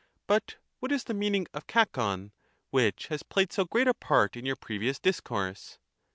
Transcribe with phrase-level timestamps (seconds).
[0.25, 2.31] But what is the meaning of kukov,
[2.71, 5.77] which has played 416 so great a part in your previous discourse?